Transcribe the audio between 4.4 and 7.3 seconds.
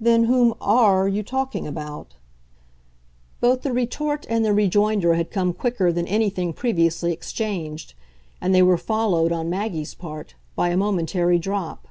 the rejoinder had come quicker than anything previously